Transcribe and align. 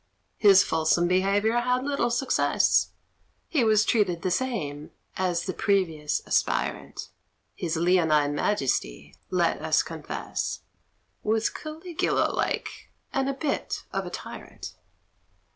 His 0.39 0.63
fulsome 0.63 1.07
behaviour 1.07 1.59
had 1.59 1.83
little 1.85 2.09
success; 2.09 2.89
He 3.47 3.63
was 3.63 3.85
treated 3.85 4.23
the 4.23 4.31
same 4.31 4.89
as 5.15 5.43
the 5.43 5.53
previous 5.53 6.23
aspirant 6.25 7.09
(His 7.53 7.77
Leonine 7.77 8.33
Majesty, 8.33 9.13
let 9.29 9.61
us 9.61 9.83
confess, 9.83 10.61
Was 11.21 11.51
Caligula 11.51 12.31
like, 12.33 12.89
and 13.13 13.29
a 13.29 13.33
bit 13.35 13.83
of 13.93 14.07
a 14.07 14.09
tyrant). 14.09 14.73